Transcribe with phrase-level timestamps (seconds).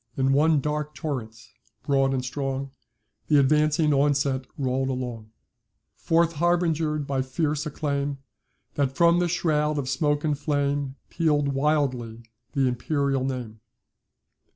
[0.17, 1.35] In one dark torrent,
[1.83, 2.71] broad and strong,
[3.27, 5.29] The advancing onset roll'd along,
[5.95, 8.17] Forth harbinger'd by fierce acclaim,
[8.73, 13.59] That, from the shroud of smoke and flame, Peal'd wildly the imperial name.